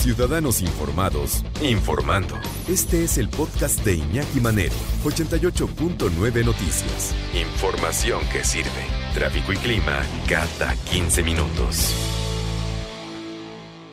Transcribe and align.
Ciudadanos 0.00 0.62
Informados, 0.62 1.44
informando. 1.62 2.34
Este 2.66 3.04
es 3.04 3.18
el 3.18 3.28
podcast 3.28 3.84
de 3.84 3.96
Iñaki 3.96 4.40
Manero, 4.40 4.72
88.9 5.04 6.42
Noticias. 6.42 7.14
Información 7.34 8.22
que 8.32 8.42
sirve. 8.42 8.70
Tráfico 9.12 9.52
y 9.52 9.56
clima 9.56 10.00
cada 10.26 10.74
15 10.90 11.22
minutos. 11.22 11.94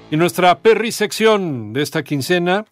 Y 0.10 0.16
nuestra 0.16 0.58
perrisección 0.62 1.74
de 1.74 1.82
esta 1.82 2.06
quincena, 2.06 2.64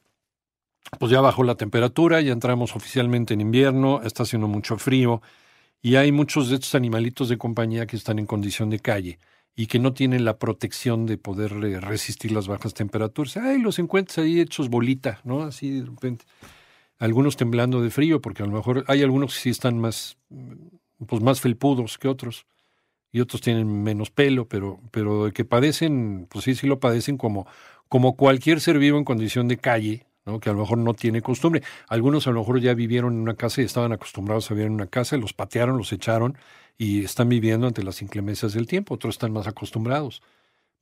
pues 0.97 1.11
ya 1.11 1.19
bajó 1.19 1.43
la 1.43 1.55
temperatura, 1.55 2.21
ya 2.21 2.31
entramos 2.31 2.73
oficialmente 2.73 3.33
en 3.33 3.41
invierno, 3.41 4.01
está 4.03 4.23
haciendo 4.23 4.47
mucho 4.47 4.77
frío 4.77 5.21
y 5.81 5.97
hay 5.97 6.13
muchos 6.13 6.47
de 6.47 6.55
estos 6.55 6.73
animalitos 6.73 7.27
de 7.27 7.37
compañía 7.37 7.85
que 7.85 7.97
están 7.97 8.17
en 8.17 8.27
condición 8.27 8.69
de 8.69 8.79
calle 8.79 9.19
y 9.55 9.67
que 9.67 9.79
no 9.79 9.93
tienen 9.93 10.25
la 10.25 10.37
protección 10.37 11.05
de 11.05 11.17
poder 11.17 11.53
resistir 11.81 12.31
las 12.31 12.47
bajas 12.47 12.73
temperaturas. 12.73 13.37
Ay, 13.37 13.61
los 13.61 13.79
encuentras 13.79 14.17
ahí 14.17 14.41
hechos 14.41 14.69
bolita, 14.69 15.21
¿no? 15.23 15.43
Así 15.43 15.79
de 15.79 15.85
repente. 15.85 16.25
Algunos 16.97 17.37
temblando 17.37 17.81
de 17.81 17.89
frío, 17.89 18.21
porque 18.21 18.43
a 18.43 18.45
lo 18.45 18.53
mejor 18.53 18.83
hay 18.87 19.01
algunos 19.01 19.33
que 19.33 19.41
sí 19.41 19.49
están 19.49 19.79
más, 19.79 20.17
pues 21.07 21.21
más 21.21 21.41
felpudos 21.41 21.97
que 21.97 22.07
otros, 22.07 22.45
y 23.11 23.21
otros 23.21 23.41
tienen 23.41 23.83
menos 23.83 24.11
pelo, 24.11 24.47
pero, 24.47 24.81
pero 24.91 25.31
que 25.33 25.45
padecen, 25.45 26.27
pues 26.29 26.43
sí, 26.43 26.53
sí 26.53 26.67
lo 26.67 26.81
padecen 26.81 27.17
como, 27.17 27.47
como 27.87 28.17
cualquier 28.17 28.59
ser 28.59 28.77
vivo 28.77 28.97
en 28.97 29.05
condición 29.05 29.47
de 29.47 29.57
calle, 29.57 30.05
que 30.41 30.49
a 30.49 30.53
lo 30.53 30.59
mejor 30.59 30.79
no 30.79 30.95
tiene 30.95 31.21
costumbre. 31.21 31.61
Algunos 31.87 32.25
a 32.25 32.31
lo 32.31 32.39
mejor 32.39 32.59
ya 32.59 32.73
vivieron 32.73 33.13
en 33.13 33.19
una 33.19 33.35
casa 33.35 33.61
y 33.61 33.65
estaban 33.65 33.91
acostumbrados 33.91 34.49
a 34.49 34.55
vivir 34.55 34.67
en 34.67 34.73
una 34.73 34.87
casa, 34.87 35.17
los 35.17 35.33
patearon, 35.33 35.77
los 35.77 35.93
echaron 35.93 36.35
y 36.77 37.03
están 37.05 37.29
viviendo 37.29 37.67
ante 37.67 37.83
las 37.83 38.01
inclemencias 38.01 38.53
del 38.53 38.65
tiempo, 38.65 38.95
otros 38.95 39.15
están 39.15 39.31
más 39.31 39.47
acostumbrados. 39.47 40.23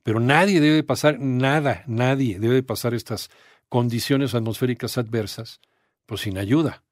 Pero 0.02 0.18
nadie 0.18 0.60
debe 0.60 0.82
pasar, 0.82 1.18
nada, 1.20 1.84
nadie 1.86 2.38
debe 2.38 2.62
pasar 2.62 2.94
estas 2.94 3.30
condiciones 3.68 4.34
atmosféricas 4.34 4.96
adversas, 4.96 5.60
pues 6.06 6.22
sin 6.22 6.38
ayuda. 6.38 6.82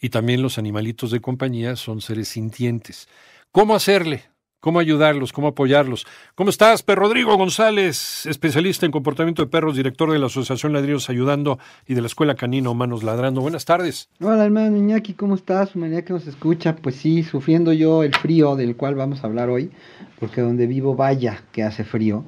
Y 0.00 0.10
también 0.10 0.42
los 0.42 0.58
animalitos 0.58 1.10
de 1.10 1.20
compañía 1.20 1.76
son 1.76 2.00
seres 2.00 2.28
sintientes. 2.28 3.08
¿Cómo 3.50 3.74
hacerle? 3.74 4.29
Cómo 4.60 4.78
ayudarlos, 4.78 5.32
cómo 5.32 5.48
apoyarlos. 5.48 6.06
¿Cómo 6.34 6.50
estás, 6.50 6.82
Per 6.82 6.98
Rodrigo 6.98 7.36
González, 7.36 8.26
especialista 8.26 8.86
en 8.86 8.92
comportamiento 8.92 9.42
de 9.42 9.48
perros, 9.48 9.76
director 9.76 10.12
de 10.12 10.18
la 10.18 10.26
Asociación 10.26 10.72
Ladrillos 10.72 11.08
Ayudando 11.10 11.58
y 11.86 11.94
de 11.94 12.02
la 12.02 12.06
Escuela 12.06 12.34
Canina 12.34 12.70
Humanos 12.70 13.02
Ladrando? 13.02 13.40
Buenas 13.40 13.64
tardes. 13.64 14.08
Hola, 14.20 14.44
hermano 14.44 14.76
Iñaki, 14.76 15.14
¿cómo 15.14 15.34
estás? 15.34 15.74
Humanidad 15.74 16.04
que 16.04 16.12
nos 16.12 16.26
escucha. 16.26 16.76
Pues 16.76 16.96
sí, 16.96 17.22
sufriendo 17.22 17.72
yo 17.72 18.02
el 18.02 18.14
frío 18.14 18.54
del 18.54 18.76
cual 18.76 18.94
vamos 18.94 19.24
a 19.24 19.26
hablar 19.26 19.48
hoy, 19.48 19.70
porque 20.18 20.42
donde 20.42 20.66
vivo, 20.66 20.94
vaya 20.94 21.42
que 21.52 21.62
hace 21.62 21.84
frío. 21.84 22.24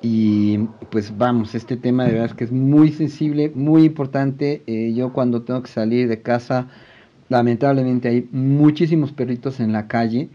Y 0.00 0.58
pues 0.90 1.18
vamos, 1.18 1.54
este 1.54 1.76
tema 1.76 2.04
de 2.04 2.12
verdad 2.12 2.26
es 2.26 2.34
que 2.34 2.44
es 2.44 2.52
muy 2.52 2.92
sensible, 2.92 3.52
muy 3.54 3.84
importante. 3.84 4.62
Eh, 4.66 4.94
yo 4.94 5.12
cuando 5.12 5.42
tengo 5.42 5.62
que 5.62 5.70
salir 5.70 6.08
de 6.08 6.22
casa, 6.22 6.68
lamentablemente 7.28 8.08
hay 8.08 8.28
muchísimos 8.30 9.12
perritos 9.12 9.60
en 9.60 9.72
la 9.72 9.88
calle 9.88 10.30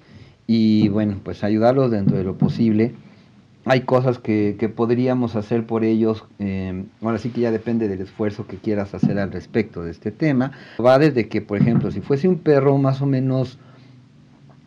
y 0.47 0.89
bueno, 0.89 1.17
pues 1.23 1.43
ayudarlos 1.43 1.91
dentro 1.91 2.17
de 2.17 2.23
lo 2.23 2.37
posible. 2.37 2.93
Hay 3.65 3.81
cosas 3.81 4.19
que, 4.19 4.57
que 4.59 4.67
podríamos 4.67 5.37
hacer 5.37 5.65
por 5.65 5.85
ellos, 5.85 6.25
eh, 6.39 6.83
ahora 7.01 7.17
sí 7.17 7.29
que 7.29 7.41
ya 7.41 7.51
depende 7.51 7.87
del 7.87 8.01
esfuerzo 8.01 8.45
que 8.45 8.57
quieras 8.57 8.93
hacer 8.93 9.17
al 9.19 9.31
respecto 9.31 9.83
de 9.83 9.91
este 9.91 10.11
tema. 10.11 10.51
Va 10.83 10.99
desde 10.99 11.29
que, 11.29 11.41
por 11.41 11.57
ejemplo, 11.57 11.89
si 11.89 12.01
fuese 12.01 12.27
un 12.27 12.39
perro 12.39 12.77
más 12.77 13.01
o 13.01 13.05
menos 13.05 13.57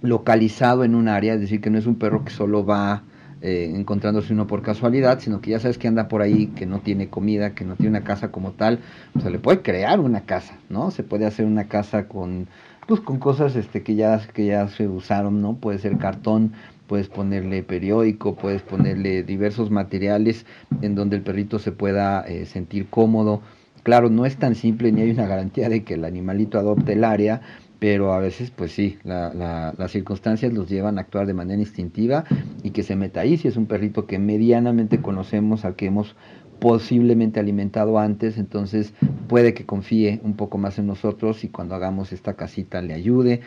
localizado 0.01 0.83
en 0.85 0.95
un 0.95 1.09
área, 1.09 1.35
es 1.35 1.41
decir, 1.41 1.61
que 1.61 1.69
no 1.69 1.79
es 1.79 1.87
un 1.87 1.97
perro 1.97 2.25
que 2.25 2.31
solo 2.31 2.65
va 2.65 3.03
eh, 3.43 3.71
encontrándose 3.75 4.33
uno 4.33 4.47
por 4.47 4.63
casualidad, 4.63 5.21
sino 5.21 5.43
que 5.43 5.51
ya 5.51 5.61
sabes 5.61 5.77
que 5.77 5.89
anda 5.89 6.09
por 6.09 6.23
ahí, 6.23 6.47
que 6.49 6.65
no 6.65 6.81
tiene 6.81 7.09
comida, 7.09 7.55
que 7.55 7.67
no 7.67 7.77
tiene 7.77 7.91
una 7.91 8.05
casa 8.05 8.33
como 8.33 8.53
tal, 8.53 8.79
pues 9.13 9.25
se 9.25 9.31
le 9.31 9.39
puede 9.39 9.61
crear 9.61 10.01
una 10.01 10.23
casa, 10.23 10.57
¿no? 10.71 10.91
Se 10.91 11.03
puede 11.03 11.27
hacer 11.27 11.45
una 11.45 11.65
casa 11.65 12.09
con 12.09 12.49
pues 12.87 13.01
con 13.01 13.19
cosas 13.19 13.57
este 13.57 13.83
que 13.83 13.95
ya 13.95 14.21
que 14.33 14.47
ya 14.47 14.69
se 14.69 14.89
usaron, 14.89 15.43
¿no? 15.43 15.57
Puede 15.57 15.79
ser 15.79 15.99
cartón, 15.99 16.53
puedes 16.87 17.09
ponerle 17.09 17.63
periódico, 17.63 18.37
puedes 18.37 18.63
ponerle 18.63 19.23
diversos 19.23 19.71
materiales 19.71 20.47
en 20.83 20.95
donde 20.95 21.17
el 21.17 21.23
perrito 21.23 21.59
se 21.59 21.73
pueda 21.73 22.23
eh, 22.23 22.47
sentir 22.47 22.89
cómodo. 22.89 23.43
Claro, 23.83 24.11
no 24.11 24.27
es 24.27 24.37
tan 24.37 24.55
simple 24.55 24.91
ni 24.93 25.03
hay 25.03 25.11
una 25.11 25.27
garantía 25.27 25.69
de 25.69 25.85
que 25.85 25.95
el 25.95 26.05
animalito 26.05 26.59
adopte 26.59 26.95
el 26.95 27.05
área, 27.05 27.41
pero 27.79 28.13
a 28.15 28.19
veces 28.19 28.51
pues 28.51 28.73
sí, 28.73 28.99
las 29.05 29.91
circunstancias 29.91 30.53
los 30.53 30.69
llevan 30.69 30.99
a 30.99 31.03
actuar 31.03 31.27
de 31.27 31.35
manera 31.35 31.61
instintiva 31.61 32.25
y 32.63 32.71
que 32.71 32.83
se 32.83 32.97
meta 32.97 33.21
ahí 33.21 33.37
si 33.37 33.49
es 33.49 33.57
un 33.57 33.67
perrito 33.67 34.07
que 34.07 34.19
medianamente 34.19 35.01
conocemos, 35.01 35.65
al 35.65 35.77
que 35.77 35.87
hemos 35.87 36.17
posiblemente 36.59 37.41
alimentado 37.41 37.99
antes, 37.99 38.39
entonces 38.39 38.93
puede 39.29 39.55
que 39.55 39.67
confíe 39.67 40.21
un 40.23 40.35
poco 40.35 40.59
más 40.59 40.79
en 40.79 40.87
nosotros 40.87 41.45
y 41.45 41.49
cuando 41.49 41.75
hagamos 41.75 42.13
esta 42.13 42.35
casita 42.35 42.83
le 42.83 42.95
ayude. 42.95 43.41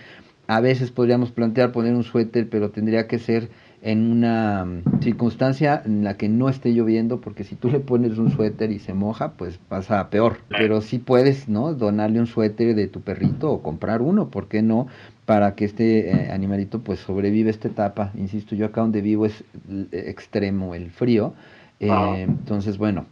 A 0.47 0.61
veces 0.61 0.89
podríamos 0.89 1.31
plantear 1.31 1.71
poner 1.71 1.93
un 1.93 2.03
suéter, 2.03 2.49
pero 2.49 2.71
tendría 2.71 3.07
que 3.07 3.19
ser 3.19 3.49
en 3.81 4.11
una 4.11 4.65
mm, 4.65 5.01
circunstancia 5.01 5.81
en 5.85 6.03
la 6.03 6.17
que 6.17 6.27
no 6.27 6.49
esté 6.49 6.73
lloviendo, 6.73 7.21
porque 7.21 7.43
si 7.43 7.55
tú 7.55 7.69
le 7.69 7.79
pones 7.79 8.17
un 8.17 8.31
suéter 8.31 8.71
y 8.71 8.79
se 8.79 8.93
moja, 8.93 9.33
pues 9.33 9.57
pasa 9.57 10.09
peor. 10.09 10.37
Pero 10.49 10.81
sí 10.81 10.97
puedes, 10.97 11.47
¿no? 11.47 11.73
Donarle 11.73 12.19
un 12.19 12.27
suéter 12.27 12.75
de 12.75 12.87
tu 12.87 13.01
perrito 13.01 13.51
o 13.51 13.61
comprar 13.61 14.01
uno, 14.01 14.29
¿por 14.29 14.47
qué 14.47 14.61
no? 14.61 14.87
Para 15.25 15.55
que 15.55 15.65
este 15.65 16.09
eh, 16.09 16.31
animalito 16.31 16.79
pues 16.79 16.99
sobreviva 16.99 17.49
esta 17.49 17.67
etapa. 17.67 18.11
Insisto, 18.15 18.55
yo 18.55 18.65
acá 18.65 18.81
donde 18.81 19.01
vivo 19.01 19.25
es 19.25 19.43
extremo 19.91 20.73
el 20.73 20.89
frío 20.89 21.33
eh, 21.79 22.25
entonces, 22.27 22.77
bueno, 22.77 23.05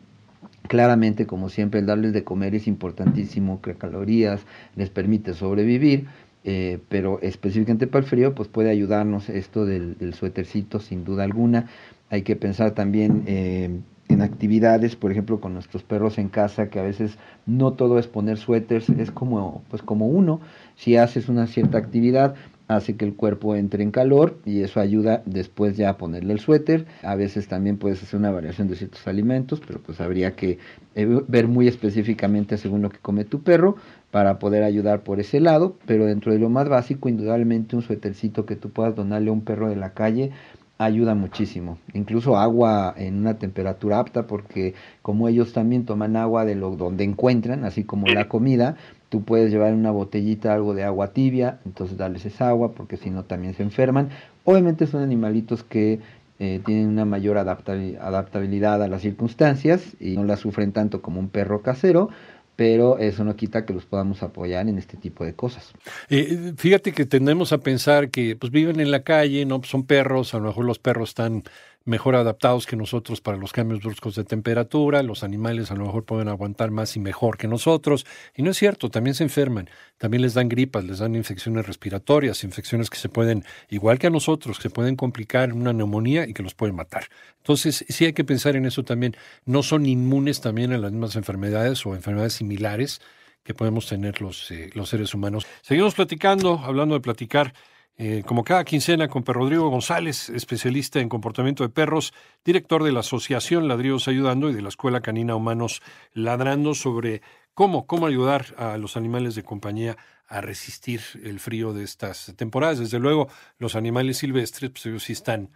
claramente, 0.68 1.26
como 1.26 1.50
siempre, 1.50 1.80
el 1.80 1.86
darles 1.86 2.14
de 2.14 2.24
comer 2.24 2.56
es 2.56 2.68
importantísimo, 2.68 3.62
que 3.62 3.76
calorías 3.76 4.42
les 4.76 4.90
permite 4.90 5.34
sobrevivir, 5.34 6.08
eh, 6.44 6.80
pero 6.90 7.20
específicamente 7.22 7.88
para 7.88 8.04
el 8.04 8.10
frío, 8.10 8.36
pues 8.36 8.48
puede 8.48 8.70
ayudarnos 8.70 9.30
esto 9.30 9.66
del, 9.66 10.14
suétercito, 10.14 10.80
sin 10.80 11.04
duda 11.04 11.24
alguna. 11.24 11.68
Hay 12.10 12.22
que 12.22 12.36
pensar 12.36 12.72
también 12.72 13.24
eh, 13.28 13.70
en 14.08 14.22
actividades, 14.22 14.96
por 14.96 15.12
ejemplo, 15.12 15.40
con 15.40 15.54
nuestros 15.54 15.84
perros 15.84 16.18
en 16.18 16.30
casa, 16.30 16.70
que 16.70 16.80
a 16.80 16.84
veces 16.84 17.18
no 17.46 17.74
todo 17.74 18.00
es 18.00 18.08
poner 18.08 18.38
suéteres, 18.38 18.90
es 18.90 19.12
como, 19.12 19.64
pues 19.70 19.82
como 19.82 20.08
uno, 20.08 20.40
si 20.76 20.96
haces 20.96 21.28
una 21.28 21.48
cierta 21.48 21.78
actividad, 21.78 22.36
hace 22.68 22.98
que 22.98 23.06
el 23.06 23.16
cuerpo 23.16 23.56
entre 23.56 23.84
en 23.84 23.92
calor 23.92 24.38
y 24.46 24.62
eso 24.62 24.80
ayuda 24.80 25.24
después 25.26 25.78
ya 25.78 25.90
a 25.90 25.98
ponerle 25.98 26.34
el 26.34 26.40
suéter. 26.40 26.86
A 27.02 27.16
veces 27.16 27.48
también 27.48 27.78
puedes 27.78 28.04
hacer 28.04 28.20
una 28.20 28.32
variación 28.32 28.68
de 28.68 28.76
ciertos 28.76 29.08
alimentos, 29.08 29.62
pero 29.66 29.80
pues 29.80 30.02
habría 30.02 30.36
que 30.36 30.60
eh, 30.96 31.22
ver 31.28 31.48
muy 31.48 31.68
específicamente 31.68 32.58
según 32.58 32.82
lo 32.82 32.90
que 32.90 33.00
come 33.00 33.24
tu 33.24 33.42
perro 33.42 33.76
para 34.12 34.40
poder 34.40 34.64
ayudar 34.64 35.04
por 35.04 35.20
ese 35.20 35.40
lado, 35.40 35.78
pero 35.86 36.06
dentro 36.06 36.34
de 36.34 36.40
lo 36.40 36.50
más 36.50 36.68
básico, 36.70 37.10
indudablemente 37.10 37.76
un 37.76 37.82
suétercito 37.82 38.46
que 38.46 38.56
tú 38.56 38.70
puedas 38.70 38.96
donarle 38.96 39.30
a 39.30 39.34
un 39.34 39.42
perro 39.42 39.70
de 39.70 39.76
la 39.76 39.94
calle 39.94 40.32
ayuda 40.78 41.16
muchísimo. 41.16 41.80
Incluso 41.94 42.38
agua 42.38 42.94
en 42.98 43.18
una 43.18 43.38
temperatura 43.40 44.00
apta 44.00 44.28
porque 44.28 44.76
como 45.02 45.28
ellos 45.28 45.54
también 45.54 45.86
toman 45.86 46.16
agua 46.16 46.46
de 46.46 46.56
lo 46.56 46.76
donde 46.76 47.04
encuentran, 47.04 47.66
así 47.66 47.84
como 47.84 48.08
la 48.08 48.28
comida, 48.28 48.78
tú 49.10 49.24
puedes 49.24 49.52
llevar 49.52 49.70
en 49.70 49.80
una 49.80 49.92
botellita 49.92 50.54
algo 50.54 50.74
de 50.74 50.84
agua 50.84 51.14
tibia, 51.14 51.60
entonces 51.66 51.98
darles 51.98 52.26
esa 52.26 52.50
agua 52.50 52.74
porque 52.74 52.98
si 52.98 53.10
no 53.10 53.24
también 53.24 53.54
se 53.54 53.64
enferman. 53.64 54.10
Obviamente 54.44 54.88
son 54.88 55.02
animalitos 55.02 55.64
que 55.64 56.00
eh, 56.40 56.62
tienen 56.66 56.88
una 56.88 57.06
mayor 57.06 57.38
adaptabilidad 57.38 58.84
a 58.84 58.88
las 58.88 59.02
circunstancias 59.02 59.96
y 60.00 60.16
no 60.16 60.24
la 60.24 60.38
sufren 60.38 60.72
tanto 60.72 61.02
como 61.02 61.20
un 61.20 61.30
perro 61.30 61.62
casero, 61.62 62.10
pero 62.56 62.98
eso 62.98 63.24
no 63.24 63.36
quita 63.36 63.66
que 63.66 63.74
los 63.74 63.86
podamos 63.86 64.24
apoyar 64.24 64.68
en 64.68 64.78
este 64.78 64.98
tipo 64.98 65.24
de 65.24 65.34
cosas. 65.34 65.72
Eh, 66.10 66.54
fíjate 66.58 66.92
que 66.92 67.06
tendemos 67.06 67.54
a 67.54 67.60
pensar 67.60 68.10
que 68.10 68.36
pues 68.36 68.52
viven 68.52 68.80
en 68.80 68.92
la 68.92 69.04
calle, 69.04 69.46
no 69.46 69.62
son 69.64 69.84
perros, 69.84 70.34
a 70.34 70.40
lo 70.40 70.48
mejor 70.48 70.66
los 70.66 70.80
perros 70.80 71.10
están 71.10 71.44
mejor 71.88 72.16
adaptados 72.16 72.66
que 72.66 72.76
nosotros 72.76 73.22
para 73.22 73.38
los 73.38 73.54
cambios 73.54 73.82
bruscos 73.82 74.16
de 74.16 74.24
temperatura, 74.24 75.02
los 75.04 75.24
animales 75.24 75.72
a 75.72 75.76
lo 75.76 75.86
mejor 75.86 76.04
pueden 76.04 76.28
aguantar 76.28 76.70
más 76.70 76.96
y 76.98 77.00
mejor 77.00 77.38
que 77.38 77.48
nosotros, 77.48 78.06
y 78.36 78.44
no 78.44 78.52
es 78.52 78.58
cierto, 78.58 78.90
también 78.90 79.16
se 79.16 79.24
enferman, 79.24 79.70
también 79.98 80.22
les 80.22 80.34
dan 80.34 80.50
gripas, 80.50 80.84
les 80.84 81.00
dan 81.00 81.16
infecciones 81.16 81.66
respiratorias, 81.66 82.44
infecciones 82.44 82.90
que 82.90 82.98
se 82.98 83.10
pueden, 83.10 83.46
igual 83.70 84.00
que 84.00 84.08
a 84.08 84.10
nosotros, 84.10 84.60
que 84.60 84.70
pueden 84.70 84.96
complicar 84.96 85.54
una 85.54 85.72
neumonía 85.74 86.28
y 86.28 86.34
que 86.34 86.44
los 86.44 86.54
pueden 86.54 86.76
matar. 86.76 87.08
Entonces, 87.38 87.86
sí 87.88 88.06
hay 88.06 88.14
que 88.14 88.26
pensar 88.26 88.56
en 88.56 88.66
eso 88.66 88.84
también, 88.84 89.16
no 89.46 89.64
son 89.64 89.86
inmunes 89.86 90.42
también 90.42 90.74
a 90.74 90.78
las 90.78 90.92
mismas 90.92 91.16
enfermedades 91.16 91.86
o 91.86 91.96
enfermedades 91.96 92.34
similares 92.34 93.02
que 93.44 93.54
podemos 93.54 93.88
tener 93.88 94.22
los, 94.22 94.52
eh, 94.52 94.70
los 94.74 94.90
seres 94.90 95.14
humanos. 95.14 95.48
Seguimos 95.62 95.96
platicando, 95.96 96.60
hablando 96.60 96.96
de 96.96 97.02
platicar. 97.02 97.54
Eh, 98.00 98.22
como 98.28 98.44
cada 98.44 98.64
quincena 98.64 99.08
con 99.08 99.24
Per 99.24 99.36
Rodrigo 99.36 99.70
González, 99.70 100.30
especialista 100.30 101.00
en 101.00 101.10
comportamiento 101.10 101.64
de 101.64 101.70
perros, 101.70 102.14
director 102.46 102.84
de 102.84 102.92
la 102.92 103.00
Asociación 103.00 103.68
Ladrillos 103.68 104.08
Ayudando 104.08 104.52
y 104.52 104.54
de 104.54 104.62
la 104.62 104.70
Escuela 104.70 105.02
Canina 105.02 105.36
Humanos 105.36 105.82
Ladrando 106.14 106.76
sobre 106.76 107.24
cómo, 107.56 107.88
cómo 107.88 108.06
ayudar 108.06 108.54
a 108.58 108.78
los 108.78 108.98
animales 108.98 109.34
de 109.34 109.42
compañía 109.42 109.98
a 110.28 110.42
resistir 110.42 111.02
el 111.24 111.40
frío 111.40 111.74
de 111.74 111.84
estas 111.84 112.34
temporadas. 112.36 112.78
Desde 112.78 113.00
luego, 113.00 113.30
los 113.58 113.76
animales 113.76 114.18
silvestres, 114.18 114.70
pues 114.70 114.86
ellos 114.86 115.04
sí 115.04 115.14
están 115.14 115.50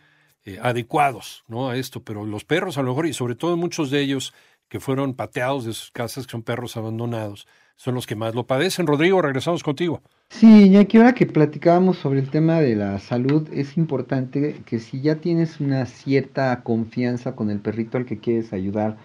eh, 0.43 0.57
adecuados 0.63 1.43
¿no? 1.47 1.69
a 1.69 1.77
esto, 1.77 2.03
pero 2.03 2.25
los 2.25 2.43
perros 2.43 2.79
a 2.79 2.81
lo 2.81 2.89
mejor, 2.89 3.05
y 3.05 3.13
sobre 3.13 3.35
todo 3.35 3.55
muchos 3.55 3.91
de 3.91 4.01
ellos 4.01 4.33
que 4.67 4.79
fueron 4.79 5.13
pateados 5.13 5.65
de 5.65 5.73
sus 5.73 5.91
casas, 5.91 6.25
que 6.25 6.31
son 6.31 6.41
perros 6.41 6.75
abandonados, 6.75 7.45
son 7.75 7.95
los 7.95 8.07
que 8.07 8.15
más 8.15 8.35
lo 8.35 8.45
padecen. 8.45 8.87
Rodrigo, 8.87 9.21
regresamos 9.21 9.63
contigo. 9.63 10.01
Sí, 10.29 10.69
ya 10.69 10.85
que 10.85 10.97
ahora 10.97 11.13
que 11.13 11.25
platicábamos 11.25 11.97
sobre 11.97 12.19
el 12.19 12.29
tema 12.29 12.61
de 12.61 12.75
la 12.75 12.99
salud, 12.99 13.47
es 13.53 13.77
importante 13.77 14.61
que 14.65 14.79
si 14.79 15.01
ya 15.01 15.15
tienes 15.15 15.59
una 15.59 15.85
cierta 15.85 16.63
confianza 16.63 17.35
con 17.35 17.49
el 17.49 17.59
perrito 17.59 17.97
al 17.97 18.05
que 18.05 18.19
quieres 18.19 18.53
ayudar, 18.53 18.97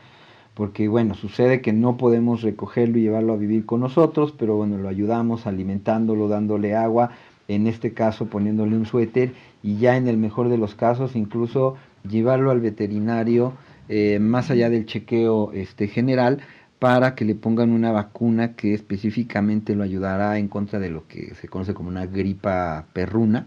porque 0.55 0.89
bueno, 0.89 1.15
sucede 1.15 1.61
que 1.61 1.73
no 1.73 1.97
podemos 1.97 2.43
recogerlo 2.43 2.99
y 2.99 3.03
llevarlo 3.03 3.33
a 3.33 3.37
vivir 3.37 3.67
con 3.67 3.81
nosotros, 3.81 4.35
pero 4.39 4.57
bueno, 4.57 4.79
lo 4.79 4.89
ayudamos 4.89 5.47
alimentándolo, 5.47 6.29
dándole 6.29 6.75
agua, 6.75 7.11
en 7.49 7.67
este 7.67 7.93
caso 7.93 8.27
poniéndole 8.27 8.77
un 8.77 8.87
suéter 8.87 9.33
y 9.62 9.79
ya 9.79 9.97
en 9.97 10.09
el 10.09 10.17
mejor 10.17 10.49
de 10.49 10.59
los 10.59 10.75
casos 10.75 11.17
incluso 11.17 11.77
llevarlo 12.09 12.51
al 12.51 12.61
veterinario 12.61 13.53
eh, 13.89 14.19
más 14.21 14.51
allá 14.51 14.69
del 14.71 14.87
chequeo 14.87 15.53
este, 15.53 15.89
general 15.89 16.41
para 16.78 17.14
que 17.14 17.25
le 17.25 17.34
pongan 17.34 17.70
una 17.70 17.93
vacuna 17.93 18.55
que 18.55 18.75
específicamente 18.75 19.75
lo 19.75 19.82
ayudará 19.82 20.38
en 20.38 20.49
contra 20.49 20.78
de 20.78 20.90
lo 20.90 21.06
que 21.06 21.34
se 21.34 21.49
conoce 21.49 21.75
como 21.75 21.88
una 21.88 22.06
gripa 22.06 22.87
perruna. 22.93 23.46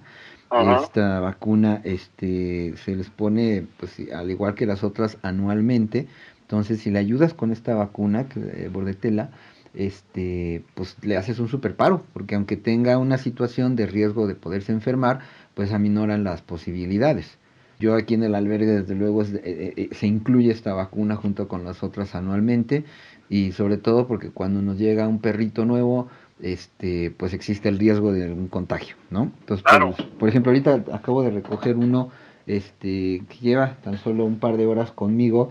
Esta 0.82 1.20
vacuna 1.20 1.80
este, 1.84 2.74
se 2.78 2.96
les 2.96 3.12
pone, 3.12 3.68
pues, 3.78 4.02
al 4.12 4.32
igual 4.32 4.56
que 4.56 4.66
las 4.66 4.84
otras, 4.84 5.18
anualmente 5.22 6.08
entonces, 6.50 6.80
si 6.80 6.90
le 6.90 6.98
ayudas 6.98 7.36
con 7.36 7.52
esta 7.52 7.76
vacuna, 7.76 8.28
que, 8.28 8.40
eh, 8.40 8.70
bordetela, 8.74 9.30
este, 9.76 10.64
pues 10.74 10.98
le 11.04 11.16
haces 11.16 11.38
un 11.38 11.48
super 11.48 11.76
paro, 11.76 12.04
porque 12.12 12.34
aunque 12.34 12.58
tenga 12.58 12.98
una 12.98 13.20
situación 13.20 13.76
de 13.76 13.86
riesgo 13.86 14.26
de 14.26 14.34
poderse 14.34 14.72
enfermar, 14.72 15.20
pues 15.54 15.72
aminoran 15.72 16.24
las 16.24 16.42
posibilidades. 16.42 17.38
Yo 17.80 17.94
aquí 17.94 18.16
en 18.16 18.24
el 18.24 18.34
albergue, 18.34 18.82
desde 18.82 18.96
luego, 18.96 19.22
eh, 19.22 19.30
eh, 19.44 19.90
se 19.92 20.08
incluye 20.08 20.50
esta 20.52 20.74
vacuna 20.74 21.16
junto 21.18 21.48
con 21.48 21.66
las 21.66 21.84
otras 21.84 22.16
anualmente, 22.16 22.84
y 23.30 23.52
sobre 23.52 23.78
todo 23.78 24.08
porque 24.08 24.32
cuando 24.32 24.62
nos 24.62 24.78
llega 24.78 25.08
un 25.08 25.20
perrito 25.20 25.66
nuevo, 25.66 26.08
este, 26.42 27.12
pues 27.12 27.34
existe 27.34 27.70
el 27.70 27.78
riesgo 27.78 28.12
de 28.12 28.26
algún 28.26 28.48
contagio, 28.48 28.96
¿no? 29.12 29.32
Entonces, 29.42 29.64
pues, 29.70 30.08
por 30.18 30.30
ejemplo, 30.30 30.52
ahorita 30.52 30.84
acabo 30.94 31.22
de 31.22 31.32
recoger 31.32 31.76
uno, 31.78 32.10
este, 32.48 33.24
que 33.30 33.38
lleva 33.42 33.76
tan 33.84 33.98
solo 33.98 34.26
un 34.26 34.40
par 34.40 34.58
de 34.58 34.66
horas 34.66 34.92
conmigo, 34.92 35.50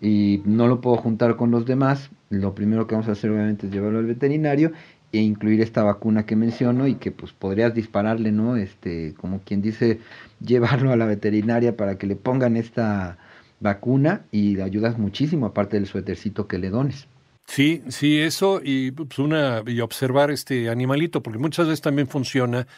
y 0.00 0.42
no 0.46 0.66
lo 0.66 0.80
puedo 0.80 0.96
juntar 0.96 1.36
con 1.36 1.50
los 1.50 1.66
demás, 1.66 2.10
lo 2.30 2.54
primero 2.54 2.86
que 2.86 2.94
vamos 2.94 3.08
a 3.08 3.12
hacer 3.12 3.30
obviamente 3.30 3.66
es 3.66 3.72
llevarlo 3.72 3.98
al 3.98 4.06
veterinario 4.06 4.72
e 5.12 5.18
incluir 5.18 5.60
esta 5.60 5.82
vacuna 5.82 6.24
que 6.24 6.36
menciono 6.36 6.86
y 6.86 6.94
que 6.94 7.10
pues 7.10 7.32
podrías 7.32 7.74
dispararle, 7.74 8.32
¿no? 8.32 8.56
Este, 8.56 9.14
como 9.14 9.40
quien 9.40 9.60
dice, 9.60 10.00
llevarlo 10.40 10.92
a 10.92 10.96
la 10.96 11.06
veterinaria 11.06 11.76
para 11.76 11.98
que 11.98 12.06
le 12.06 12.16
pongan 12.16 12.56
esta 12.56 13.18
vacuna 13.60 14.22
y 14.30 14.56
le 14.56 14.62
ayudas 14.62 14.98
muchísimo 14.98 15.46
aparte 15.46 15.76
del 15.76 15.86
suétercito 15.86 16.46
que 16.46 16.58
le 16.58 16.70
dones. 16.70 17.06
Sí, 17.52 17.82
sí, 17.88 18.20
eso 18.20 18.60
y 18.62 18.92
pues 18.92 19.18
una 19.18 19.62
y 19.66 19.80
observar 19.80 20.30
este 20.30 20.68
animalito 20.70 21.20
porque 21.20 21.38
muchas 21.40 21.66
veces 21.66 21.80
también 21.80 22.06
funciona 22.06 22.68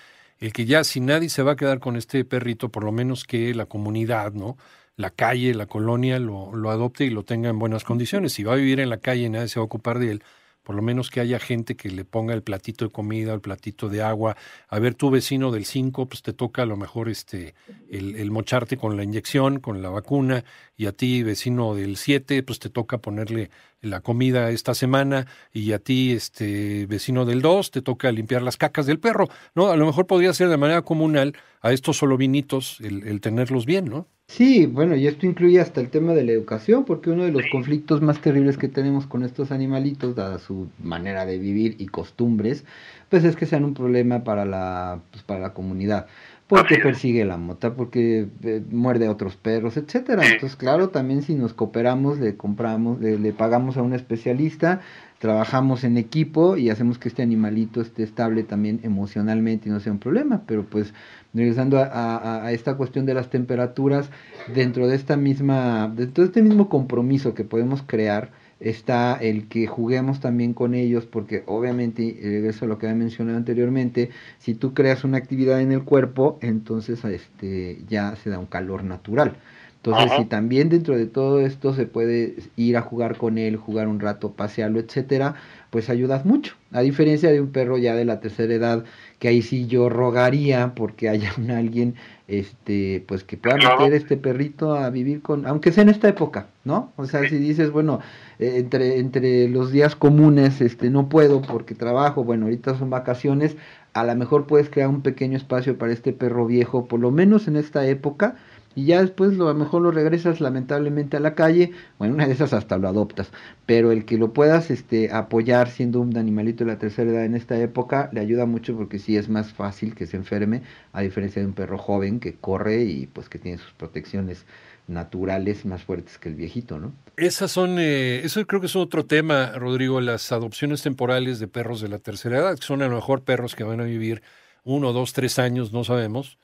el 0.40 0.52
que 0.54 0.64
ya 0.64 0.82
si 0.82 1.00
nadie 1.00 1.28
se 1.28 1.42
va 1.42 1.52
a 1.52 1.56
quedar 1.56 1.78
con 1.78 1.96
este 1.96 2.24
perrito, 2.24 2.70
por 2.70 2.82
lo 2.82 2.90
menos 2.90 3.24
que 3.24 3.54
la 3.54 3.66
comunidad, 3.66 4.32
¿no? 4.32 4.56
la 4.96 5.10
calle, 5.10 5.54
la 5.54 5.66
colonia 5.66 6.18
lo, 6.18 6.54
lo 6.54 6.70
adopte 6.70 7.04
y 7.04 7.10
lo 7.10 7.22
tenga 7.24 7.50
en 7.50 7.58
buenas 7.58 7.84
condiciones. 7.84 8.32
Si 8.32 8.44
va 8.44 8.54
a 8.54 8.56
vivir 8.56 8.80
en 8.80 8.90
la 8.90 8.98
calle 8.98 9.24
y 9.24 9.28
nadie 9.30 9.48
se 9.48 9.60
va 9.60 9.64
a 9.64 9.66
ocupar 9.66 9.98
de 9.98 10.12
él, 10.12 10.24
por 10.62 10.76
lo 10.76 10.82
menos 10.82 11.10
que 11.10 11.20
haya 11.20 11.38
gente 11.38 11.76
que 11.76 11.90
le 11.90 12.04
ponga 12.04 12.34
el 12.34 12.42
platito 12.42 12.84
de 12.84 12.90
comida, 12.90 13.34
el 13.34 13.40
platito 13.40 13.88
de 13.88 14.02
agua. 14.02 14.36
A 14.68 14.78
ver, 14.78 14.94
tu 14.94 15.10
vecino 15.10 15.50
del 15.50 15.64
5, 15.64 16.06
pues 16.06 16.22
te 16.22 16.32
toca 16.32 16.62
a 16.62 16.66
lo 16.66 16.76
mejor 16.76 17.08
este, 17.08 17.54
el, 17.90 18.30
mocharte 18.30 18.76
con 18.76 18.96
la 18.96 19.04
inyección, 19.04 19.60
con 19.60 19.82
la 19.82 19.90
vacuna, 19.90 20.44
y 20.76 20.86
a 20.86 20.92
ti, 20.92 21.22
vecino 21.22 21.74
del 21.74 21.96
7, 21.96 22.42
pues 22.42 22.58
te 22.58 22.70
toca 22.70 22.98
ponerle 22.98 23.50
la 23.80 24.00
comida 24.00 24.50
esta 24.50 24.74
semana, 24.74 25.26
y 25.52 25.72
a 25.72 25.78
ti, 25.78 26.12
este, 26.12 26.86
vecino 26.86 27.24
del 27.24 27.42
2, 27.42 27.70
te 27.70 27.82
toca 27.82 28.12
limpiar 28.12 28.42
las 28.42 28.56
cacas 28.56 28.86
del 28.86 29.00
perro, 29.00 29.28
¿no? 29.54 29.68
A 29.68 29.76
lo 29.76 29.86
mejor 29.86 30.06
podría 30.06 30.32
ser 30.32 30.48
de 30.48 30.56
manera 30.56 30.82
comunal 30.82 31.34
a 31.60 31.72
estos 31.72 31.96
solo 31.96 32.16
vinitos 32.16 32.78
el, 32.80 33.06
el 33.06 33.20
tenerlos 33.20 33.66
bien, 33.66 33.86
¿no? 33.86 34.06
Sí, 34.32 34.64
bueno, 34.64 34.96
y 34.96 35.06
esto 35.06 35.26
incluye 35.26 35.60
hasta 35.60 35.82
el 35.82 35.90
tema 35.90 36.14
de 36.14 36.24
la 36.24 36.32
educación, 36.32 36.86
porque 36.86 37.10
uno 37.10 37.24
de 37.24 37.32
los 37.32 37.42
conflictos 37.52 38.00
más 38.00 38.18
terribles 38.22 38.56
que 38.56 38.66
tenemos 38.66 39.06
con 39.06 39.24
estos 39.24 39.52
animalitos, 39.52 40.16
dada 40.16 40.38
su 40.38 40.70
manera 40.82 41.26
de 41.26 41.38
vivir 41.38 41.76
y 41.78 41.88
costumbres, 41.88 42.64
pues 43.10 43.24
es 43.24 43.36
que 43.36 43.44
sean 43.44 43.62
un 43.62 43.74
problema 43.74 44.24
para 44.24 44.46
la, 44.46 45.02
pues 45.10 45.22
para 45.22 45.38
la 45.38 45.52
comunidad 45.52 46.06
porque 46.52 46.76
persigue 46.76 47.24
la 47.24 47.38
mota, 47.38 47.74
porque 47.74 48.26
eh, 48.42 48.62
muerde 48.70 49.06
a 49.06 49.10
otros 49.10 49.36
perros, 49.36 49.78
etcétera. 49.78 50.22
Entonces, 50.26 50.54
claro, 50.56 50.90
también 50.90 51.22
si 51.22 51.34
nos 51.34 51.54
cooperamos, 51.54 52.18
le 52.18 52.36
compramos, 52.36 53.00
le, 53.00 53.18
le, 53.18 53.32
pagamos 53.32 53.78
a 53.78 53.82
un 53.82 53.94
especialista, 53.94 54.82
trabajamos 55.22 55.84
en 55.84 55.98
equipo 55.98 56.56
y 56.56 56.68
hacemos 56.68 56.98
que 56.98 57.08
este 57.08 57.22
animalito 57.22 57.80
esté 57.80 58.02
estable 58.02 58.42
también 58.42 58.80
emocionalmente 58.82 59.68
y 59.68 59.72
no 59.72 59.78
sea 59.78 59.92
un 59.92 60.00
problema. 60.00 60.42
Pero 60.48 60.64
pues, 60.64 60.92
regresando 61.32 61.78
a, 61.78 61.84
a, 61.84 62.44
a 62.44 62.50
esta 62.50 62.76
cuestión 62.76 63.06
de 63.06 63.14
las 63.14 63.30
temperaturas, 63.30 64.10
dentro 64.52 64.88
de 64.88 64.96
esta 64.96 65.16
misma, 65.16 65.86
dentro 65.94 66.24
de 66.24 66.26
este 66.26 66.42
mismo 66.42 66.68
compromiso 66.68 67.34
que 67.34 67.44
podemos 67.44 67.84
crear, 67.86 68.32
está 68.58 69.14
el 69.14 69.46
que 69.46 69.68
juguemos 69.68 70.18
también 70.18 70.54
con 70.54 70.74
ellos, 70.74 71.06
porque 71.06 71.44
obviamente, 71.46 72.48
eso 72.48 72.64
es 72.64 72.68
lo 72.68 72.78
que 72.78 72.86
había 72.86 72.98
mencionado 72.98 73.36
anteriormente, 73.38 74.10
si 74.40 74.54
tú 74.56 74.74
creas 74.74 75.04
una 75.04 75.18
actividad 75.18 75.60
en 75.60 75.70
el 75.70 75.84
cuerpo, 75.84 76.38
entonces 76.42 77.04
este, 77.04 77.84
ya 77.88 78.16
se 78.16 78.28
da 78.28 78.40
un 78.40 78.46
calor 78.46 78.82
natural. 78.82 79.36
Entonces, 79.84 80.12
si 80.16 80.24
también 80.26 80.68
dentro 80.68 80.96
de 80.96 81.06
todo 81.06 81.40
esto 81.40 81.74
se 81.74 81.86
puede 81.86 82.36
ir 82.54 82.76
a 82.76 82.82
jugar 82.82 83.16
con 83.16 83.36
él, 83.36 83.56
jugar 83.56 83.88
un 83.88 83.98
rato, 83.98 84.30
pasearlo, 84.30 84.78
etcétera, 84.78 85.34
pues 85.70 85.90
ayudas 85.90 86.24
mucho. 86.24 86.54
A 86.70 86.82
diferencia 86.82 87.32
de 87.32 87.40
un 87.40 87.50
perro 87.50 87.78
ya 87.78 87.96
de 87.96 88.04
la 88.04 88.20
tercera 88.20 88.54
edad, 88.54 88.84
que 89.18 89.26
ahí 89.26 89.42
sí 89.42 89.66
yo 89.66 89.88
rogaría 89.88 90.74
porque 90.76 91.08
haya 91.08 91.32
un 91.36 91.50
alguien 91.50 91.96
este 92.28 93.04
pues 93.06 93.24
que 93.24 93.36
pueda 93.36 93.56
meter 93.56 93.92
este 93.92 94.16
perrito 94.16 94.74
a 94.74 94.88
vivir 94.90 95.22
con 95.22 95.46
aunque 95.46 95.70
sea 95.70 95.82
en 95.82 95.90
esta 95.90 96.08
época 96.08 96.46
no 96.64 96.92
o 96.96 97.04
sea 97.04 97.28
si 97.28 97.36
dices 97.36 97.70
bueno 97.70 98.00
eh, 98.38 98.54
entre 98.56 98.98
entre 98.98 99.48
los 99.48 99.70
días 99.70 99.96
comunes 99.96 100.60
este 100.60 100.88
no 100.88 101.08
puedo 101.08 101.42
porque 101.42 101.74
trabajo 101.74 102.24
bueno 102.24 102.46
ahorita 102.46 102.76
son 102.78 102.90
vacaciones 102.90 103.56
a 103.92 104.04
lo 104.04 104.14
mejor 104.16 104.46
puedes 104.46 104.70
crear 104.70 104.88
un 104.88 105.02
pequeño 105.02 105.36
espacio 105.36 105.76
para 105.76 105.92
este 105.92 106.12
perro 106.12 106.46
viejo 106.46 106.86
por 106.86 107.00
lo 107.00 107.10
menos 107.10 107.48
en 107.48 107.56
esta 107.56 107.86
época 107.86 108.36
y 108.74 108.86
ya 108.86 109.00
después 109.00 109.34
lo, 109.34 109.48
a 109.48 109.52
lo 109.52 109.58
mejor 109.58 109.82
lo 109.82 109.90
regresas 109.90 110.40
lamentablemente 110.40 111.16
a 111.16 111.20
la 111.20 111.34
calle, 111.34 111.72
bueno, 111.98 112.14
una 112.14 112.26
de 112.26 112.32
esas 112.32 112.52
hasta 112.52 112.78
lo 112.78 112.88
adoptas, 112.88 113.30
pero 113.66 113.92
el 113.92 114.04
que 114.04 114.18
lo 114.18 114.32
puedas 114.32 114.70
este, 114.70 115.12
apoyar 115.12 115.68
siendo 115.68 116.00
un 116.00 116.16
animalito 116.16 116.64
de 116.64 116.72
la 116.72 116.78
tercera 116.78 117.10
edad 117.10 117.24
en 117.24 117.34
esta 117.34 117.58
época 117.58 118.10
le 118.12 118.20
ayuda 118.20 118.46
mucho 118.46 118.76
porque 118.76 118.98
sí 118.98 119.16
es 119.16 119.28
más 119.28 119.52
fácil 119.52 119.94
que 119.94 120.06
se 120.06 120.16
enferme, 120.16 120.62
a 120.92 121.02
diferencia 121.02 121.40
de 121.40 121.48
un 121.48 121.54
perro 121.54 121.78
joven 121.78 122.20
que 122.20 122.34
corre 122.34 122.82
y 122.84 123.06
pues 123.06 123.28
que 123.28 123.38
tiene 123.38 123.58
sus 123.58 123.72
protecciones 123.72 124.44
naturales 124.88 125.64
más 125.64 125.82
fuertes 125.82 126.18
que 126.18 126.28
el 126.28 126.34
viejito, 126.34 126.78
¿no? 126.78 126.92
Esas 127.16 127.50
son, 127.50 127.78
eh, 127.78 128.20
eso 128.24 128.44
creo 128.46 128.60
que 128.60 128.66
es 128.66 128.76
otro 128.76 129.06
tema, 129.06 129.52
Rodrigo, 129.52 130.00
las 130.00 130.32
adopciones 130.32 130.82
temporales 130.82 131.38
de 131.38 131.48
perros 131.48 131.80
de 131.80 131.88
la 131.88 131.98
tercera 131.98 132.38
edad, 132.38 132.56
que 132.56 132.66
son 132.66 132.82
a 132.82 132.88
lo 132.88 132.96
mejor 132.96 133.22
perros 133.22 133.54
que 133.54 133.64
van 133.64 133.80
a 133.80 133.84
vivir 133.84 134.22
uno, 134.64 134.92
dos, 134.92 135.12
tres 135.12 135.38
años, 135.38 135.72
no 135.72 135.84
sabemos, 135.84 136.38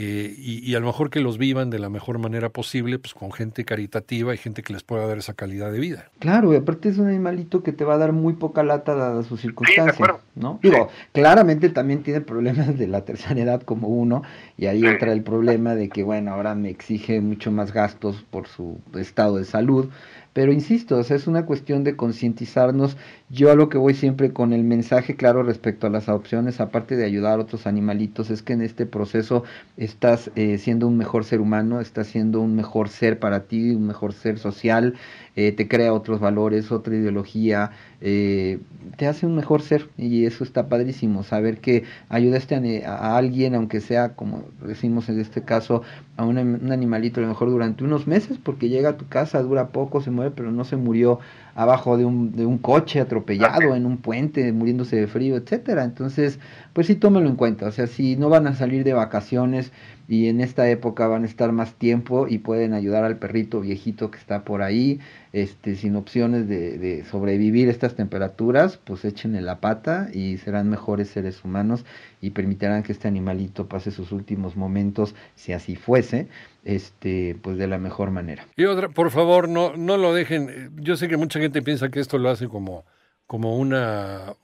eh, 0.00 0.32
y, 0.38 0.64
y, 0.64 0.76
a 0.76 0.78
lo 0.78 0.86
mejor 0.86 1.10
que 1.10 1.18
los 1.18 1.38
vivan 1.38 1.70
de 1.70 1.80
la 1.80 1.90
mejor 1.90 2.20
manera 2.20 2.50
posible, 2.50 3.00
pues 3.00 3.14
con 3.14 3.32
gente 3.32 3.64
caritativa 3.64 4.32
y 4.32 4.36
gente 4.36 4.62
que 4.62 4.72
les 4.72 4.84
pueda 4.84 5.04
dar 5.08 5.18
esa 5.18 5.34
calidad 5.34 5.72
de 5.72 5.80
vida. 5.80 6.08
Claro, 6.20 6.52
y 6.52 6.56
aparte 6.56 6.88
es 6.88 6.98
un 6.98 7.08
animalito 7.08 7.64
que 7.64 7.72
te 7.72 7.84
va 7.84 7.94
a 7.94 7.98
dar 7.98 8.12
muy 8.12 8.34
poca 8.34 8.62
lata 8.62 8.94
dadas 8.94 9.26
sus 9.26 9.40
circunstancias, 9.40 9.96
sí, 9.96 10.40
¿no? 10.40 10.60
Digo, 10.62 10.88
claramente 11.10 11.68
también 11.70 12.04
tiene 12.04 12.20
problemas 12.20 12.78
de 12.78 12.86
la 12.86 13.04
tercera 13.04 13.40
edad 13.40 13.62
como 13.62 13.88
uno, 13.88 14.22
y 14.58 14.66
ahí 14.66 14.84
entra 14.84 15.12
el 15.12 15.22
problema 15.22 15.76
de 15.76 15.88
que, 15.88 16.02
bueno, 16.02 16.32
ahora 16.32 16.56
me 16.56 16.68
exige 16.68 17.20
mucho 17.20 17.52
más 17.52 17.72
gastos 17.72 18.24
por 18.28 18.48
su 18.48 18.78
estado 18.94 19.36
de 19.36 19.44
salud, 19.44 19.88
pero 20.32 20.52
insisto, 20.52 21.00
es 21.00 21.26
una 21.26 21.46
cuestión 21.46 21.82
de 21.82 21.96
concientizarnos. 21.96 22.96
Yo 23.28 23.50
a 23.50 23.56
lo 23.56 23.68
que 23.68 23.78
voy 23.78 23.94
siempre 23.94 24.32
con 24.32 24.52
el 24.52 24.62
mensaje 24.62 25.16
claro 25.16 25.42
respecto 25.42 25.86
a 25.86 25.90
las 25.90 26.08
adopciones, 26.08 26.60
aparte 26.60 26.96
de 26.96 27.04
ayudar 27.04 27.38
a 27.38 27.42
otros 27.42 27.66
animalitos, 27.66 28.30
es 28.30 28.42
que 28.42 28.52
en 28.52 28.62
este 28.62 28.86
proceso 28.86 29.42
estás 29.76 30.30
eh, 30.36 30.58
siendo 30.58 30.86
un 30.86 30.96
mejor 30.96 31.24
ser 31.24 31.40
humano, 31.40 31.80
estás 31.80 32.08
siendo 32.08 32.40
un 32.40 32.54
mejor 32.54 32.88
ser 32.88 33.18
para 33.18 33.44
ti, 33.44 33.70
un 33.70 33.86
mejor 33.86 34.12
ser 34.12 34.38
social, 34.38 34.94
eh, 35.40 35.52
te 35.52 35.68
crea 35.68 35.92
otros 35.92 36.18
valores, 36.18 36.72
otra 36.72 36.96
ideología, 36.96 37.70
eh, 38.00 38.58
te 38.96 39.06
hace 39.06 39.24
un 39.24 39.36
mejor 39.36 39.62
ser. 39.62 39.88
Y 39.96 40.26
eso 40.26 40.42
está 40.42 40.68
padrísimo, 40.68 41.22
saber 41.22 41.58
que 41.60 41.84
ayudaste 42.08 42.84
a, 42.84 43.16
alguien, 43.16 43.54
aunque 43.54 43.80
sea 43.80 44.16
como 44.16 44.46
decimos 44.66 45.08
en 45.08 45.20
este 45.20 45.44
caso, 45.44 45.82
a 46.16 46.24
un, 46.24 46.38
un, 46.38 46.72
animalito 46.72 47.20
a 47.20 47.22
lo 47.22 47.28
mejor 47.28 47.50
durante 47.50 47.84
unos 47.84 48.08
meses, 48.08 48.36
porque 48.42 48.68
llega 48.68 48.88
a 48.88 48.96
tu 48.96 49.06
casa, 49.06 49.40
dura 49.40 49.68
poco, 49.68 50.00
se 50.00 50.10
muere, 50.10 50.32
pero 50.32 50.50
no 50.50 50.64
se 50.64 50.74
murió 50.74 51.20
abajo 51.54 51.96
de 51.96 52.04
un, 52.04 52.32
de 52.32 52.44
un 52.44 52.58
coche 52.58 52.98
atropellado, 52.98 53.76
en 53.76 53.86
un 53.86 53.98
puente, 53.98 54.52
muriéndose 54.52 54.96
de 54.96 55.06
frío, 55.06 55.36
etcétera. 55.36 55.84
Entonces, 55.84 56.40
pues 56.72 56.88
sí, 56.88 56.96
tómelo 56.96 57.28
en 57.28 57.36
cuenta, 57.36 57.66
o 57.66 57.72
sea, 57.72 57.86
si 57.86 58.16
no 58.16 58.28
van 58.28 58.48
a 58.48 58.54
salir 58.56 58.82
de 58.82 58.92
vacaciones, 58.92 59.70
y 60.08 60.28
en 60.28 60.40
esta 60.40 60.68
época 60.70 61.06
van 61.06 61.24
a 61.24 61.26
estar 61.26 61.52
más 61.52 61.74
tiempo 61.74 62.26
y 62.28 62.38
pueden 62.38 62.72
ayudar 62.72 63.04
al 63.04 63.18
perrito 63.18 63.60
viejito 63.60 64.10
que 64.10 64.16
está 64.18 64.42
por 64.42 64.62
ahí, 64.62 65.00
este, 65.32 65.74
sin 65.74 65.96
opciones 65.96 66.48
de, 66.48 66.78
de 66.78 67.04
sobrevivir 67.04 67.68
estas 67.68 67.94
temperaturas, 67.94 68.78
pues 68.78 69.04
échenle 69.04 69.40
la 69.40 69.60
pata 69.60 70.08
y 70.12 70.38
serán 70.38 70.68
mejores 70.68 71.08
seres 71.08 71.44
humanos 71.44 71.84
y 72.20 72.30
permitirán 72.30 72.82
que 72.82 72.92
este 72.92 73.08
animalito 73.08 73.68
pase 73.68 73.90
sus 73.90 74.12
últimos 74.12 74.56
momentos, 74.56 75.14
si 75.34 75.52
así 75.52 75.76
fuese, 75.76 76.28
este, 76.64 77.36
pues 77.42 77.58
de 77.58 77.66
la 77.66 77.78
mejor 77.78 78.10
manera. 78.10 78.46
Y 78.56 78.64
otra, 78.64 78.88
por 78.88 79.10
favor, 79.10 79.48
no, 79.48 79.76
no 79.76 79.96
lo 79.96 80.14
dejen, 80.14 80.70
yo 80.76 80.96
sé 80.96 81.08
que 81.08 81.16
mucha 81.16 81.40
gente 81.40 81.62
piensa 81.62 81.88
que 81.88 82.00
esto 82.00 82.18
lo 82.18 82.30
hace 82.30 82.48
como 82.48 82.84
como 83.28 83.58
una 83.58 84.36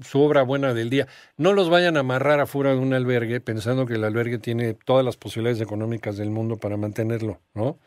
su 0.00 0.20
obra 0.22 0.42
buena 0.42 0.72
del 0.72 0.88
día. 0.88 1.06
No 1.36 1.52
los 1.52 1.68
vayan 1.68 1.98
a 1.98 2.00
amarrar 2.00 2.40
afuera 2.40 2.70
de 2.70 2.78
un 2.78 2.94
albergue 2.94 3.40
pensando 3.40 3.84
que 3.84 3.94
el 3.94 4.04
albergue 4.04 4.38
tiene 4.38 4.72
todas 4.72 5.04
las 5.04 5.18
posibilidades 5.18 5.60
económicas 5.60 6.16
del 6.16 6.30
mundo 6.30 6.56
para 6.56 6.78
mantenerlo, 6.78 7.42
¿no? 7.52 7.78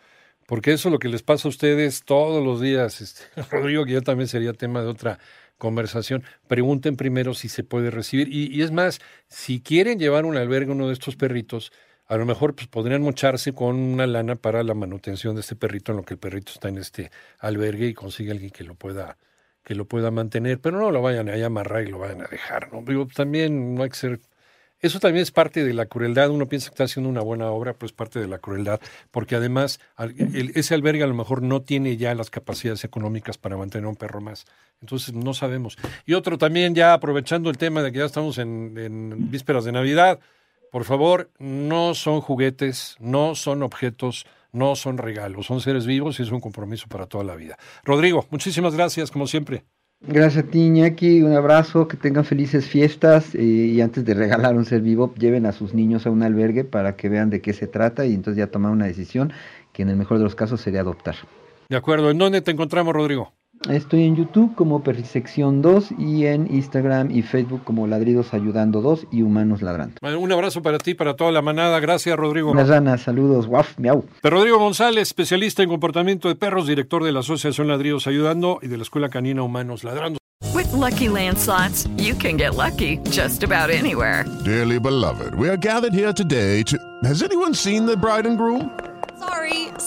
Porque 0.49 0.73
eso 0.73 0.89
es 0.89 0.93
lo 0.93 0.97
que 0.97 1.09
les 1.09 1.21
pasa 1.21 1.47
a 1.47 1.49
ustedes 1.49 2.03
todos 2.05 2.43
los 2.43 2.59
días. 2.59 3.01
Este, 3.01 3.21
Rodrigo, 3.51 3.85
que 3.85 3.93
ya 3.93 4.01
también 4.01 4.27
sería 4.27 4.51
tema 4.53 4.81
de 4.81 4.87
otra 4.87 5.19
conversación. 5.59 6.23
Pregunten 6.47 6.95
primero 6.95 7.35
si 7.35 7.49
se 7.49 7.63
puede 7.63 7.91
recibir. 7.91 8.29
Y, 8.33 8.47
y 8.51 8.63
es 8.63 8.71
más, 8.71 8.99
si 9.27 9.61
quieren 9.61 9.99
llevar 9.99 10.25
un 10.25 10.37
albergue 10.37 10.71
a 10.71 10.73
uno 10.73 10.87
de 10.87 10.93
estos 10.93 11.15
perritos, 11.15 11.71
a 12.07 12.17
lo 12.17 12.25
mejor 12.25 12.55
pues, 12.55 12.67
podrían 12.67 13.03
mocharse 13.03 13.53
con 13.53 13.75
una 13.75 14.07
lana 14.07 14.37
para 14.37 14.63
la 14.63 14.73
manutención 14.73 15.35
de 15.35 15.41
este 15.41 15.55
perrito 15.55 15.91
en 15.91 15.97
lo 15.97 16.03
que 16.03 16.15
el 16.15 16.19
perrito 16.19 16.51
está 16.51 16.67
en 16.67 16.79
este 16.79 17.11
albergue 17.37 17.85
y 17.85 17.93
consigue 17.93 18.31
alguien 18.31 18.49
que 18.49 18.63
lo 18.63 18.73
pueda 18.73 19.17
que 19.63 19.75
lo 19.75 19.85
pueda 19.85 20.09
mantener, 20.09 20.59
pero 20.59 20.79
no 20.79 20.89
lo 20.89 21.03
vayan 21.03 21.29
a 21.29 21.45
amarrar 21.45 21.83
y 21.83 21.91
lo 21.91 21.99
vayan 21.99 22.21
a 22.21 22.25
dejar. 22.25 22.73
¿no? 22.73 22.83
También 23.07 23.75
no 23.75 23.83
hay 23.83 23.89
que 23.89 23.95
ser... 23.95 24.19
Eso 24.81 25.00
también 25.00 25.24
es 25.24 25.31
parte 25.31 25.63
de 25.63 25.74
la 25.74 25.86
crueldad. 25.86 26.29
Uno 26.29 26.48
piensa 26.48 26.69
que 26.69 26.74
está 26.74 26.86
haciendo 26.86 27.09
una 27.09 27.21
buena 27.21 27.51
obra, 27.51 27.74
pues 27.74 27.91
parte 27.91 28.19
de 28.19 28.27
la 28.27 28.39
crueldad, 28.39 28.79
porque 29.12 29.36
además 29.36 29.79
ese 30.55 30.74
albergue 30.74 31.03
a 31.03 31.07
lo 31.07 31.13
mejor 31.13 31.41
no 31.41 31.62
tiene 31.62 31.98
ya 31.98 32.15
las 32.15 32.29
capacidades 32.29 32.83
económicas 32.83 33.38
para 33.38 33.57
mantener 33.57 33.88
un 33.88 33.95
perro 33.95 34.21
más. 34.21 34.45
Entonces 34.81 35.13
no 35.13 35.33
sabemos. 35.33 35.77
Y 36.05 36.13
otro 36.13 36.38
también, 36.38 36.75
ya 36.75 36.93
aprovechando 36.93 37.50
el 37.50 37.57
tema 37.57 37.83
de 37.83 37.91
que 37.91 38.00
ya 38.00 38.05
estamos 38.05 38.38
en, 38.38 38.75
en 38.77 39.29
vísperas 39.29 39.65
de 39.65 39.71
Navidad, 39.71 40.19
por 40.71 40.86
favor, 40.86 41.29
no 41.39 41.95
son 41.95 42.21
juguetes, 42.21 42.95
no 43.00 43.36
son 43.36 43.63
objetos 43.63 44.25
no 44.51 44.75
son 44.75 44.98
regalos, 44.98 45.45
son 45.45 45.62
seres 45.62 45.86
vivos 45.86 46.19
y 46.19 46.24
es 46.24 46.31
un 46.31 46.39
compromiso 46.39 46.88
para 46.88 47.05
toda 47.05 47.24
la 47.24 47.36
vida. 47.36 47.57
Rodrigo, 47.83 48.25
muchísimas 48.31 48.75
gracias, 48.75 49.12
como 49.12 49.27
siempre. 49.27 49.63
Gracias 50.01 50.45
a 50.45 50.47
ti, 50.47 50.59
Iñaki. 50.67 51.21
Un 51.21 51.33
abrazo, 51.33 51.87
que 51.87 51.97
tengan 51.97 52.23
felices 52.23 52.67
fiestas 52.67 53.35
eh, 53.35 53.41
y 53.41 53.81
antes 53.81 54.05
de 54.05 54.13
regalar 54.13 54.55
un 54.55 54.65
ser 54.65 54.81
vivo, 54.81 55.13
lleven 55.15 55.45
a 55.45 55.51
sus 55.51 55.73
niños 55.73 56.07
a 56.07 56.09
un 56.09 56.23
albergue 56.23 56.63
para 56.63 56.95
que 56.95 57.09
vean 57.09 57.29
de 57.29 57.41
qué 57.41 57.53
se 57.53 57.67
trata 57.67 58.05
y 58.05 58.13
entonces 58.13 58.37
ya 58.37 58.47
tomar 58.47 58.71
una 58.71 58.85
decisión 58.85 59.33
que 59.73 59.81
en 59.81 59.89
el 59.89 59.97
mejor 59.97 60.17
de 60.17 60.23
los 60.23 60.35
casos 60.35 60.61
sería 60.61 60.81
adoptar. 60.81 61.15
De 61.69 61.77
acuerdo. 61.77 62.09
¿En 62.09 62.17
dónde 62.17 62.41
te 62.41 62.51
encontramos, 62.51 62.93
Rodrigo? 62.93 63.33
Estoy 63.69 64.03
en 64.03 64.15
YouTube 64.15 64.55
como 64.55 64.81
Perrisección 64.81 65.61
2 65.61 65.91
y 65.99 66.25
en 66.25 66.51
Instagram 66.51 67.11
y 67.11 67.21
Facebook 67.21 67.63
como 67.63 67.85
Ladridos 67.85 68.33
Ayudando 68.33 68.81
2 68.81 69.07
y 69.11 69.21
Humanos 69.21 69.61
Ladrando. 69.61 69.95
Un 70.01 70.31
abrazo 70.31 70.63
para 70.63 70.79
ti, 70.79 70.95
para 70.95 71.15
toda 71.15 71.31
la 71.31 71.43
manada. 71.43 71.79
Gracias, 71.79 72.17
Rodrigo. 72.17 72.53
Las 72.55 72.67
ranas, 72.67 73.01
saludos. 73.01 73.45
Guaf, 73.45 73.77
miau. 73.77 74.05
Rodrigo 74.23 74.57
González, 74.57 75.03
especialista 75.09 75.61
en 75.61 75.69
comportamiento 75.69 76.29
de 76.29 76.35
perros, 76.35 76.65
director 76.65 77.03
de 77.03 77.11
la 77.11 77.19
Asociación 77.19 77.67
Ladridos 77.67 78.07
Ayudando 78.07 78.59
y 78.63 78.67
de 78.69 78.77
la 78.77 78.83
Escuela 78.83 79.09
Canina 79.09 79.43
Humanos 79.43 79.83
Ladrando. 79.83 80.17
With 80.55 80.71
lucky 80.73 81.07
landslots, 81.07 81.88
you 81.97 82.15
can 82.15 82.38
get 82.38 82.55
lucky 82.55 82.97
just 83.11 83.43
about 83.43 83.69
anywhere. 83.69 84.25
Dearly 84.43 84.79
beloved, 84.79 85.35
we 85.35 85.47
are 85.47 85.57
gathered 85.57 85.93
here 85.93 86.13
today 86.13 86.63
to. 86.63 86.77
Has 87.03 87.21
anyone 87.21 87.53
seen 87.53 87.85
the 87.85 87.95
bride 87.95 88.25
and 88.25 88.38
groom? 88.38 88.71